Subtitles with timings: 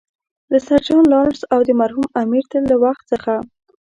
[0.51, 3.33] له سر جان لارنس او د مرحوم امیر له وخت څخه.